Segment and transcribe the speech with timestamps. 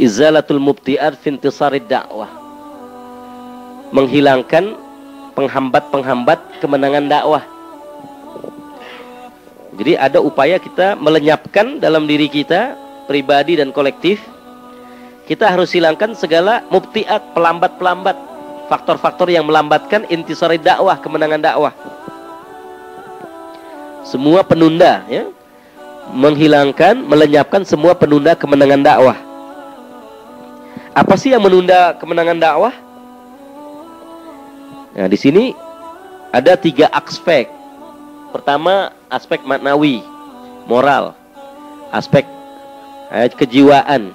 [0.00, 2.32] Izalatul mubti'at fintisarid dakwah.
[3.92, 4.72] Menghilangkan
[5.36, 7.44] penghambat-penghambat kemenangan dakwah.
[9.76, 12.72] Jadi ada upaya kita melenyapkan dalam diri kita,
[13.04, 14.16] pribadi dan kolektif.
[15.28, 18.35] Kita harus hilangkan segala mubti'at, pelambat-pelambat.
[18.66, 21.74] Faktor-faktor yang melambatkan intisari dakwah, kemenangan dakwah.
[24.02, 25.30] Semua penunda ya.
[26.14, 29.18] Menghilangkan, melenyapkan semua penunda kemenangan dakwah.
[30.94, 32.74] Apa sih yang menunda kemenangan dakwah?
[34.96, 35.52] Nah, di sini
[36.32, 37.52] ada tiga aspek.
[38.32, 40.00] Pertama, aspek maknawi,
[40.64, 41.12] moral,
[41.94, 42.26] aspek
[43.12, 44.10] eh, kejiwaan,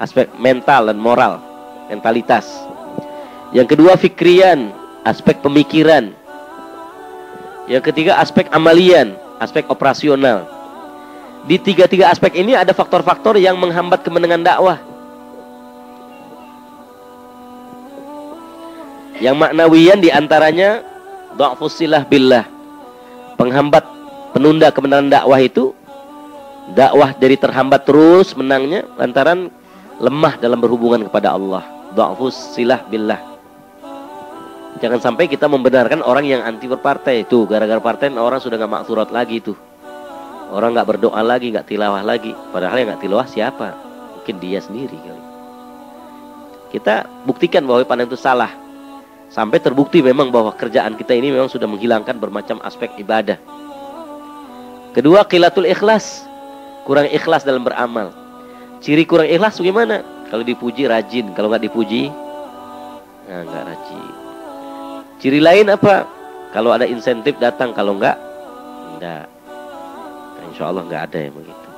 [0.00, 1.42] aspek mental dan moral,
[1.90, 2.48] mentalitas.
[3.50, 4.70] Yang kedua, fikrian,
[5.02, 6.14] aspek pemikiran.
[7.66, 10.46] Yang ketiga, aspek amalian, aspek operasional.
[11.48, 14.78] Di tiga-tiga aspek ini ada faktor-faktor yang menghambat kemenangan dakwah.
[19.20, 20.84] Yang maknawiyan di antaranya
[21.36, 22.44] dha'fus silah billah.
[23.40, 23.84] Penghambat
[24.36, 25.72] penunda kemenangan dakwah itu
[26.76, 29.48] dakwah dari terhambat terus menangnya lantaran
[29.96, 31.64] lemah dalam berhubungan kepada Allah.
[31.96, 33.39] Dha'fus silah billah.
[34.80, 39.08] Jangan sampai kita membenarkan orang yang anti berpartai itu gara-gara partai orang sudah nggak maksurat
[39.12, 39.56] lagi tuh.
[40.50, 42.32] Orang nggak berdoa lagi, nggak tilawah lagi.
[42.50, 43.76] Padahal yang nggak tilawah siapa?
[44.18, 45.24] Mungkin dia sendiri kali.
[46.72, 48.50] Kita buktikan bahwa pandang itu salah
[49.30, 53.38] Sampai terbukti memang bahwa kerjaan kita ini memang sudah menghilangkan bermacam aspek ibadah.
[54.90, 56.26] Kedua, kilatul ikhlas.
[56.82, 58.10] Kurang ikhlas dalam beramal.
[58.82, 60.02] Ciri kurang ikhlas bagaimana?
[60.34, 62.10] Kalau dipuji rajin, kalau nggak dipuji,
[63.30, 64.19] nah, rajin.
[65.20, 66.08] Ciri lain apa?
[66.50, 68.16] Kalau ada insentif datang, kalau nggak,
[68.96, 69.28] enggak.
[70.34, 71.68] Nah, insya Allah nggak ada yang begitu.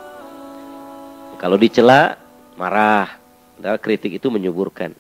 [1.43, 2.15] Kalau dicela,
[2.55, 3.19] marah.
[3.59, 4.95] Padahal kritik itu menyuburkan.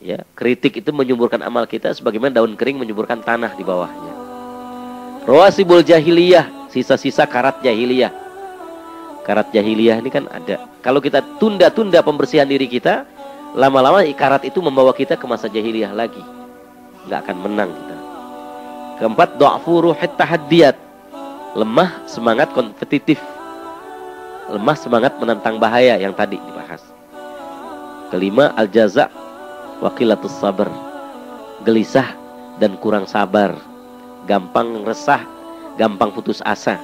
[0.00, 4.16] Ya, kritik itu menyuburkan amal kita sebagaimana daun kering menyuburkan tanah di bawahnya.
[5.28, 8.08] Rawasibul jahiliyah, sisa-sisa karat jahiliyah.
[9.28, 10.64] Karat jahiliyah ini kan ada.
[10.80, 13.04] Kalau kita tunda-tunda pembersihan diri kita,
[13.52, 16.39] lama-lama karat itu membawa kita ke masa jahiliyah lagi.
[17.08, 17.96] Nggak akan menang kita.
[19.00, 20.76] Keempat, du'afu ruhit tahaddiyat.
[21.56, 23.18] Lemah semangat kompetitif.
[24.50, 26.82] Lemah semangat menantang bahaya yang tadi dibahas.
[28.10, 29.10] Kelima, al-jaza'
[29.80, 30.68] wakilatus sabar
[31.64, 32.12] gelisah
[32.60, 33.56] dan kurang sabar
[34.28, 35.24] gampang resah
[35.80, 36.76] gampang putus asa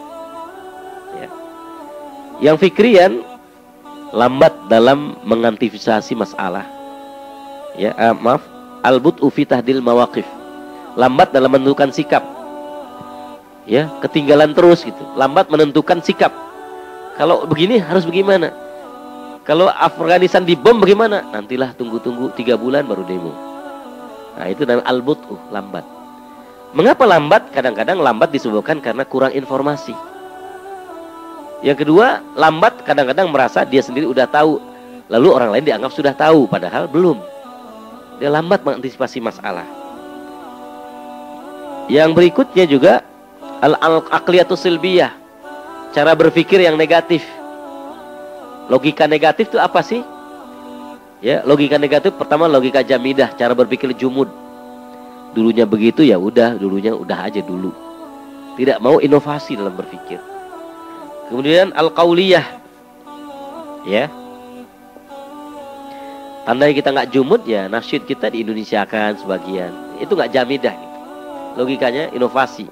[1.21, 1.29] ya.
[2.41, 3.21] yang fikrian
[4.17, 6.65] lambat dalam mengantisipasi masalah
[7.77, 8.41] ya uh, maaf
[8.87, 10.25] albut ufi tahdil mawakif
[10.95, 12.23] lambat dalam menentukan sikap
[13.67, 16.31] ya ketinggalan terus gitu lambat menentukan sikap
[17.19, 18.55] kalau begini harus bagaimana
[19.47, 21.23] kalau Afghanistan dibom bagaimana?
[21.31, 23.31] Nantilah tunggu-tunggu tiga bulan baru demo.
[24.35, 25.87] Nah itu namanya al uh, lambat.
[26.75, 27.55] Mengapa lambat?
[27.55, 29.95] Kadang-kadang lambat disebabkan karena kurang informasi.
[31.63, 34.59] Yang kedua, lambat kadang-kadang merasa dia sendiri udah tahu.
[35.07, 37.23] Lalu orang lain dianggap sudah tahu, padahal belum.
[38.17, 39.67] Dia lambat mengantisipasi masalah.
[41.87, 43.05] Yang berikutnya juga
[43.61, 45.13] al-aqliyatus silbiyah.
[45.95, 47.25] Cara berpikir yang negatif
[48.67, 50.03] Logika negatif itu apa sih?
[51.23, 54.27] Ya, logika negatif pertama logika jamidah, cara berpikir jumud.
[55.33, 57.71] Dulunya begitu ya udah, dulunya udah aja dulu.
[58.59, 60.19] Tidak mau inovasi dalam berpikir.
[61.31, 62.47] Kemudian al-qauliyah.
[63.87, 64.11] Ya.
[66.47, 69.99] Tandai kita nggak jumud ya nasyid kita di Indonesia kan sebagian.
[69.99, 70.99] Itu nggak jamidah gitu.
[71.59, 72.71] Logikanya inovasi.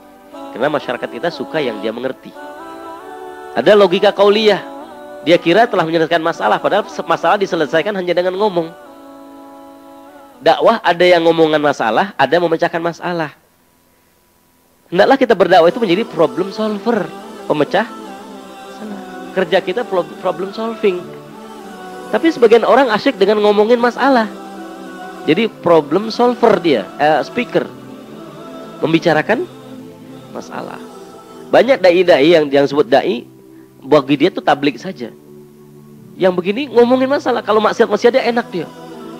[0.54, 2.30] Karena masyarakat kita suka yang dia mengerti.
[3.58, 4.62] Ada logika kauliyah
[5.26, 8.68] dia kira telah menyelesaikan masalah, padahal masalah diselesaikan hanya dengan ngomong.
[10.44, 13.32] Dakwah ada yang ngomongan masalah, ada yang memecahkan masalah.
[14.92, 17.08] Hendaklah kita berdakwah itu menjadi problem solver,
[17.48, 17.88] pemecah
[19.34, 19.82] Kerja kita
[20.22, 21.02] problem solving.
[22.10, 24.28] Tapi sebagian orang asyik dengan ngomongin masalah.
[25.24, 27.64] Jadi problem solver dia, eh, speaker.
[28.84, 29.48] Membicarakan
[30.36, 30.76] masalah.
[31.48, 33.24] Banyak dai-dai yang yang sebut dai
[33.80, 35.08] bagi dia tuh tablik saja.
[36.14, 37.40] Yang begini ngomongin masalah.
[37.40, 38.66] Kalau maksiat masih ada enak dia.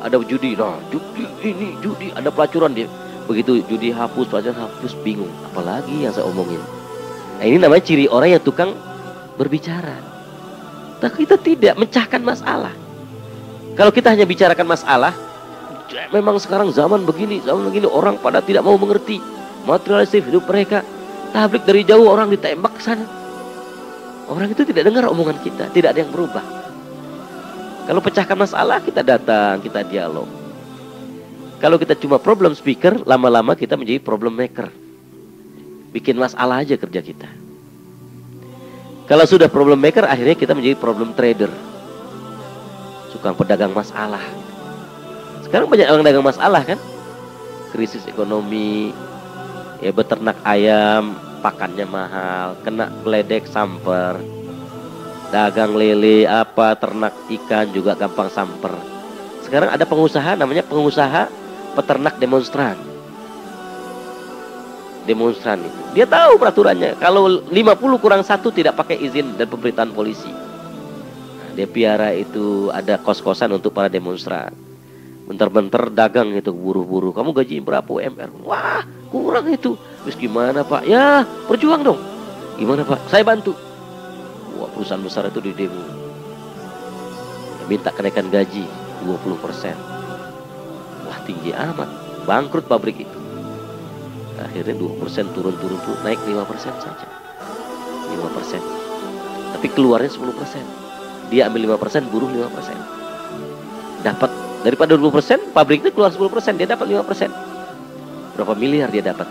[0.04, 2.84] Ada judi, nah judi ini judi, ada pelacuran dia.
[3.24, 5.32] Begitu judi hapus, pelacuran hapus, bingung.
[5.48, 6.60] Apalagi yang saya omongin.
[7.40, 8.76] Nah ini namanya ciri orang yang tukang
[9.40, 10.13] berbicara.
[11.02, 12.74] Tapi kita tidak mencahkan masalah.
[13.74, 15.12] Kalau kita hanya bicarakan masalah,
[16.14, 19.18] memang sekarang zaman begini, zaman begini orang pada tidak mau mengerti
[19.66, 20.86] materialistik hidup mereka.
[21.34, 23.02] Tablik dari jauh orang ditembak sana.
[24.30, 26.44] Orang itu tidak dengar omongan kita, tidak ada yang berubah.
[27.84, 30.24] Kalau pecahkan masalah kita datang, kita dialog.
[31.60, 34.72] Kalau kita cuma problem speaker, lama-lama kita menjadi problem maker.
[35.92, 37.43] Bikin masalah aja kerja kita.
[39.04, 41.52] Kalau sudah problem maker, akhirnya kita menjadi problem trader.
[43.12, 44.24] Suka pedagang masalah.
[45.44, 46.80] Sekarang banyak orang dagang masalah kan?
[47.68, 48.96] Krisis ekonomi,
[49.84, 54.16] ya beternak ayam, pakannya mahal, kena ledek samper.
[55.28, 58.72] Dagang lele apa, ternak ikan juga gampang samper.
[59.44, 61.28] Sekarang ada pengusaha namanya pengusaha
[61.76, 62.93] peternak demonstran.
[65.04, 65.80] Demonstran itu.
[65.92, 66.96] Dia tahu peraturannya.
[66.96, 70.32] Kalau 50 kurang satu tidak pakai izin dan pemberitahuan polisi.
[70.32, 74.56] Nah, dia piara itu ada kos-kosan untuk para demonstran.
[75.28, 77.12] Bentar-bentar dagang itu buru-buru.
[77.12, 78.80] Kamu gaji berapa UMR wah
[79.12, 79.76] kurang itu.
[80.04, 80.88] Terus gimana pak?
[80.88, 82.00] Ya berjuang dong.
[82.56, 83.04] Gimana pak?
[83.12, 83.52] Saya bantu.
[84.56, 86.04] Wah perusahaan besar itu di demo
[87.64, 88.68] minta kenaikan gaji
[89.04, 89.94] 20%
[91.04, 91.88] wah tinggi amat.
[92.24, 93.20] Bangkrut pabrik itu
[94.40, 96.34] akhirnya 2% turun-turun naik 5%
[96.82, 97.06] saja
[98.10, 106.08] 5% tapi keluarnya 10% dia ambil 5% buruh 5% dapat Daripada 20%, pabrik itu keluar
[106.08, 107.28] 10%, dia dapat 5%.
[108.32, 109.28] Berapa miliar dia dapat?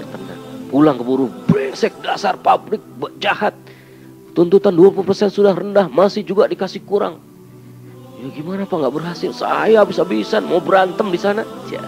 [0.00, 0.40] Bertenang.
[0.72, 2.80] Pulang ke buruh, brengsek dasar pabrik
[3.20, 3.52] jahat.
[4.32, 7.20] Tuntutan 20% sudah rendah, masih juga dikasih kurang.
[8.16, 9.28] Ya gimana Pak nggak berhasil?
[9.36, 11.44] Saya habis-habisan mau berantem di sana.
[11.68, 11.84] Ya.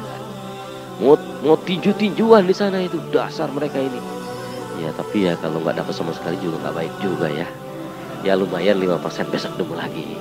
[1.04, 4.00] Mau mau tinju-tinjuan di sana itu dasar mereka ini.
[4.80, 7.44] Ya tapi ya kalau nggak dapat sama sekali juga nggak baik juga ya.
[8.24, 10.16] Ya lumayan 5% besok demo lagi.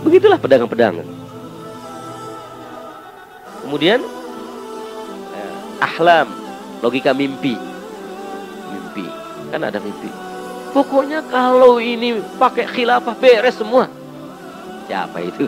[0.00, 1.04] Begitulah pedagang-pedagang.
[3.60, 4.00] Kemudian
[5.36, 6.32] eh, ahlam,
[6.80, 7.60] logika mimpi.
[8.72, 9.04] Mimpi,
[9.52, 10.08] kan ada mimpi.
[10.72, 13.84] Pokoknya kalau ini pakai khilafah beres semua.
[14.88, 15.44] Siapa itu?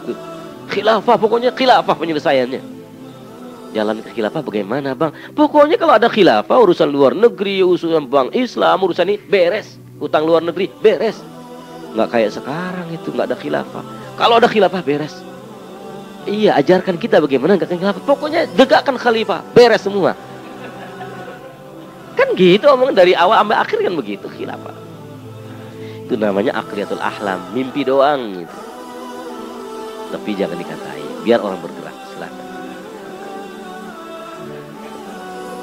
[0.68, 2.81] Khilafah, pokoknya khilafah penyelesaiannya.
[3.72, 5.16] Jalan ke khilafah bagaimana bang?
[5.32, 9.80] Pokoknya kalau ada khilafah urusan luar negeri, urusan bank Islam, urusan ini beres.
[9.96, 11.24] Utang luar negeri beres.
[11.96, 13.84] Nggak kayak sekarang itu nggak ada khilafah
[14.16, 15.24] kalau ada khilafah beres.
[16.22, 18.02] Iya, ajarkan kita bagaimana enggak khilafah.
[18.04, 20.14] Pokoknya tegakkan khalifah, beres semua.
[22.12, 24.76] Kan gitu omong dari awal sampai akhir kan begitu khilafah.
[26.06, 28.56] Itu namanya akliatul ahlam, mimpi doang gitu.
[30.12, 31.91] Tapi jangan dikatai, biar orang bergerak.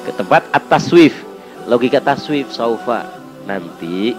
[0.09, 1.21] Ke tempat atas swift,
[1.69, 3.05] logika taswif saufa
[3.45, 4.17] nanti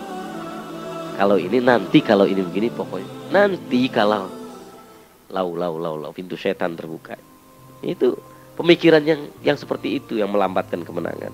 [1.18, 4.26] kalau ini nanti kalau ini begini pokoknya Nanti kalau
[5.30, 7.14] lau lau lau lau pintu setan terbuka.
[7.82, 8.18] Itu
[8.58, 11.30] pemikiran yang yang seperti itu yang melambatkan kemenangan.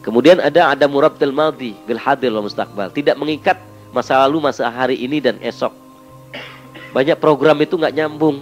[0.00, 2.88] Kemudian ada ada murabtil maldi bil hadir wa mustaqbal.
[2.92, 3.60] Tidak mengikat
[3.92, 5.72] masa lalu, masa hari ini dan esok.
[6.96, 8.40] Banyak program itu nggak nyambung.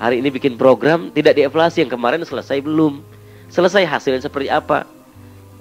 [0.00, 3.13] Hari ini bikin program tidak dievaluasi yang kemarin selesai belum.
[3.54, 4.82] Selesai hasilnya seperti apa?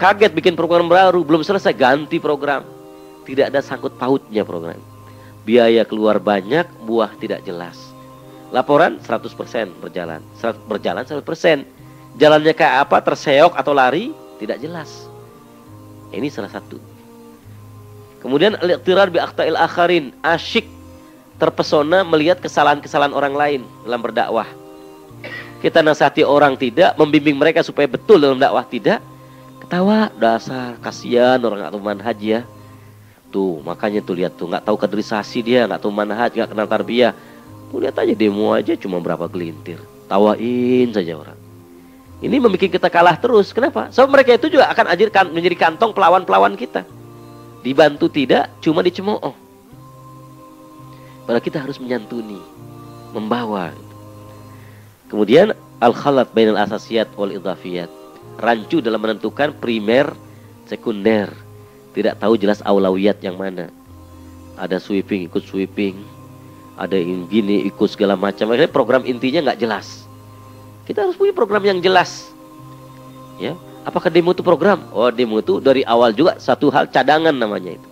[0.01, 2.65] Kaget bikin program baru, belum selesai ganti program.
[3.23, 4.81] Tidak ada sangkut pautnya program
[5.43, 7.75] biaya keluar banyak, buah tidak jelas.
[8.51, 10.23] Laporan 100% berjalan,
[10.67, 11.67] berjalan 100%.
[12.21, 15.09] Jalannya kayak apa, terseok atau lari, tidak jelas.
[16.13, 16.77] Ini salah satu.
[18.21, 20.69] Kemudian al-iqtirar bi akhta'il akharin, asyik
[21.41, 24.45] terpesona melihat kesalahan-kesalahan orang lain dalam berdakwah.
[25.63, 28.99] Kita nasihati orang tidak, membimbing mereka supaya betul dalam dakwah tidak.
[29.63, 32.43] Ketawa, dasar, kasihan orang atau manhaj ya
[33.33, 37.17] Tuh, makanya tuh lihat tuh, nggak tahu kaderisasi dia, nggak tahu manhaj, nggak kenal tarbiyah.
[37.73, 39.81] Tuh lihat aja demo aja cuma berapa gelintir.
[40.05, 41.39] Tawain saja orang.
[42.21, 43.49] Ini membuat kita kalah terus.
[43.49, 43.89] Kenapa?
[43.89, 46.85] Sebab so, mereka itu juga akan ajarkan menjadi kantong pelawan-pelawan kita.
[47.65, 49.33] Dibantu tidak, cuma dicemooh.
[51.25, 52.37] Padahal kita harus menyantuni,
[53.17, 53.73] membawa.
[55.13, 57.85] Kemudian al-khalat bainal asasiyat wal idhafiyat.
[58.41, 60.09] Rancu dalam menentukan primer,
[60.65, 61.29] sekunder
[61.93, 63.69] tidak tahu jelas aulawiyat yang mana.
[64.57, 66.01] Ada sweeping ikut sweeping,
[66.81, 68.49] ada yang gini ikut segala macam.
[68.49, 70.09] Akhirnya program intinya nggak jelas.
[70.89, 72.33] Kita harus punya program yang jelas.
[73.37, 73.53] Ya,
[73.85, 74.81] apakah demo itu program?
[74.89, 77.89] Oh, demo itu dari awal juga satu hal cadangan namanya itu.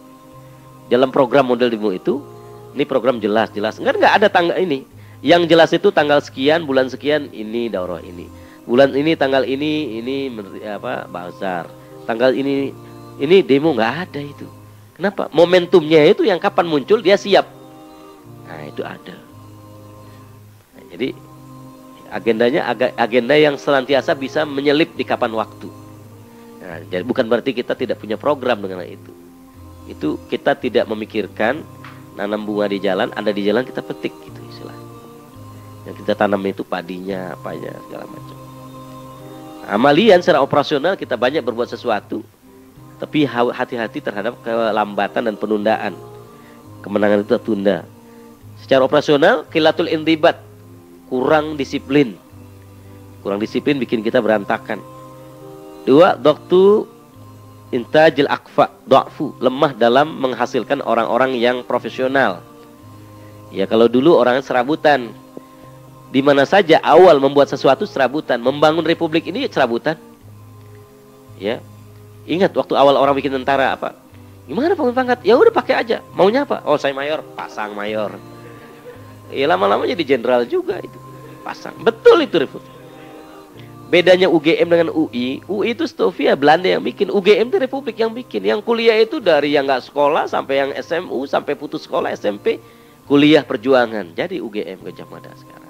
[0.89, 2.17] Dalam program model demo itu,
[2.73, 3.77] ini program jelas jelas.
[3.77, 4.89] Enggak nggak ada tanggal ini.
[5.21, 8.25] Yang jelas itu tanggal sekian, bulan sekian ini daurah ini.
[8.65, 10.29] Bulan ini tanggal ini ini
[10.65, 11.69] apa bazar.
[12.09, 12.73] Tanggal ini
[13.21, 14.49] ini demo nggak ada itu.
[14.97, 15.29] Kenapa?
[15.33, 17.45] Momentumnya itu yang kapan muncul dia siap.
[18.49, 19.17] Nah itu ada.
[20.91, 21.15] Jadi
[22.11, 22.67] agendanya
[22.99, 25.71] agenda yang senantiasa bisa menyelip di kapan waktu.
[26.61, 29.11] Nah, jadi bukan berarti kita tidak punya program dengan itu.
[29.87, 31.63] Itu kita tidak memikirkan
[32.19, 34.40] nanam bunga di jalan, ada di jalan kita petik gitu.
[35.91, 38.38] Yang kita tanam itu padinya, apanya segala macam.
[39.67, 42.24] Amalian secara operasional kita banyak berbuat sesuatu,
[42.95, 45.93] tapi hati-hati terhadap kelambatan dan penundaan.
[46.79, 47.83] Kemenangan itu tertunda.
[48.55, 50.39] Secara operasional, kilatul intibat,
[51.12, 52.15] kurang disiplin.
[53.19, 54.79] Kurang disiplin bikin kita berantakan.
[55.83, 56.88] Dua, doktu
[57.75, 62.39] intajil akfa, do'fu, lemah dalam menghasilkan orang-orang yang profesional.
[63.51, 65.12] Ya kalau dulu orang serabutan,
[66.11, 69.95] di mana saja awal membuat sesuatu serabutan, membangun republik ini serabutan.
[71.39, 71.63] Ya.
[72.27, 73.97] Ingat waktu awal orang bikin tentara apa?
[74.45, 75.19] Gimana pangkat pangkat?
[75.23, 75.97] Ya udah pakai aja.
[76.13, 76.61] Maunya apa?
[76.67, 78.19] Oh, saya mayor, pasang mayor.
[79.31, 80.99] Ya lama-lama jadi jenderal juga itu.
[81.41, 81.73] Pasang.
[81.79, 82.81] Betul itu republik.
[83.91, 88.39] Bedanya UGM dengan UI, UI itu Stovia Belanda yang bikin, UGM itu Republik yang bikin.
[88.39, 92.63] Yang kuliah itu dari yang nggak sekolah sampai yang SMU sampai putus sekolah SMP,
[93.03, 94.15] kuliah perjuangan.
[94.15, 95.60] Jadi UGM Gajah Mada sekarang.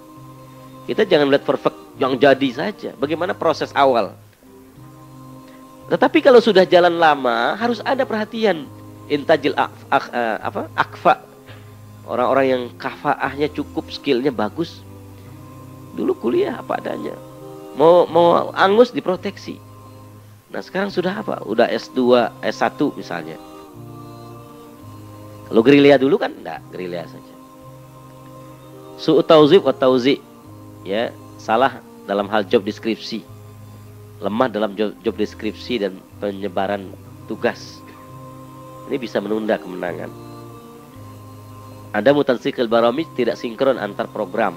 [0.92, 2.92] Kita jangan lihat perfect yang jadi saja.
[3.00, 4.12] Bagaimana proses awal?
[5.88, 8.68] Tetapi kalau sudah jalan lama harus ada perhatian.
[9.08, 9.72] Intajil ak,
[10.12, 10.68] eh, apa?
[10.76, 11.24] akfa.
[12.04, 14.84] Orang-orang yang kafaahnya cukup, skillnya bagus.
[15.96, 17.16] Dulu kuliah apa adanya
[17.76, 19.60] mau mau angus diproteksi.
[20.52, 21.40] Nah sekarang sudah apa?
[21.48, 23.40] Udah S2, S1 misalnya.
[25.48, 27.36] Kalau gerilya dulu kan enggak, gerilya saja.
[29.00, 30.20] Su'u tauzib wa tauzi.
[30.82, 33.22] Ya, salah dalam hal job deskripsi.
[34.22, 36.94] Lemah dalam job, job deskripsi dan penyebaran
[37.26, 37.82] tugas.
[38.90, 40.10] Ini bisa menunda kemenangan.
[41.92, 44.56] Ada mutansikil baromi tidak sinkron antar program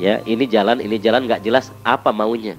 [0.00, 2.56] ya ini jalan ini jalan nggak jelas apa maunya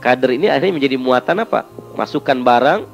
[0.00, 2.88] kader ini akhirnya menjadi muatan apa masukkan barang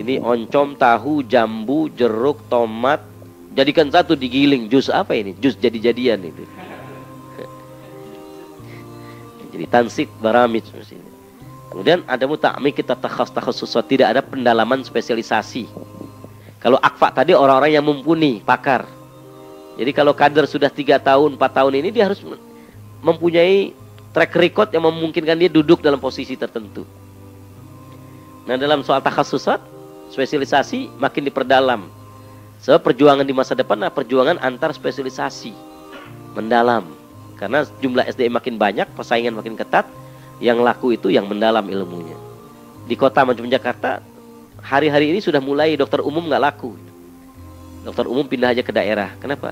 [0.00, 3.04] ini oncom tahu jambu jeruk tomat
[3.52, 6.48] jadikan satu digiling jus apa ini jus jadi-jadian itu
[9.62, 10.66] jadi tansik baramit
[11.70, 15.70] kemudian ada mutakmi kita takhas sesuatu tidak ada pendalaman spesialisasi
[16.58, 18.90] kalau akfa tadi orang-orang yang mumpuni pakar
[19.76, 22.20] jadi kalau kader sudah tiga tahun empat tahun ini dia harus
[23.00, 23.72] mempunyai
[24.12, 26.84] track record yang memungkinkan dia duduk dalam posisi tertentu.
[28.44, 29.58] Nah dalam soal takhasusat,
[30.12, 31.88] spesialisasi makin diperdalam.
[32.62, 35.50] Sebab perjuangan di masa depan adalah perjuangan antar spesialisasi.
[36.36, 37.01] Mendalam.
[37.42, 39.90] Karena jumlah SDM makin banyak, persaingan makin ketat,
[40.38, 42.14] yang laku itu yang mendalam ilmunya.
[42.86, 43.98] Di kota macam Jakarta,
[44.62, 46.78] hari-hari ini sudah mulai dokter umum nggak laku.
[47.82, 49.10] Dokter umum pindah aja ke daerah.
[49.18, 49.50] Kenapa?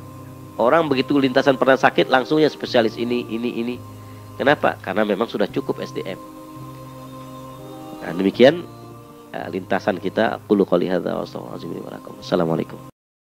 [0.55, 3.75] Orang begitu lintasan pernah sakit langsungnya spesialis ini, ini, ini.
[4.39, 4.79] Kenapa?
[4.79, 6.19] Karena memang sudah cukup SDM.
[8.07, 8.63] Nah, demikian
[9.35, 10.39] uh, lintasan kita.
[10.47, 12.90] Assalamualaikum.